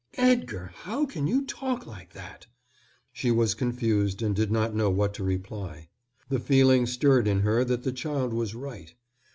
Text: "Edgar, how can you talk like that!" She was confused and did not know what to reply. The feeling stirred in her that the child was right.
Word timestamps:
"Edgar, 0.17 0.71
how 0.73 1.05
can 1.05 1.27
you 1.27 1.45
talk 1.45 1.85
like 1.85 2.13
that!" 2.13 2.47
She 3.13 3.29
was 3.29 3.53
confused 3.53 4.23
and 4.23 4.35
did 4.35 4.49
not 4.51 4.73
know 4.73 4.89
what 4.89 5.13
to 5.13 5.23
reply. 5.23 5.89
The 6.27 6.39
feeling 6.39 6.87
stirred 6.87 7.27
in 7.27 7.41
her 7.41 7.63
that 7.65 7.83
the 7.83 7.91
child 7.91 8.33
was 8.33 8.55
right. 8.55 8.95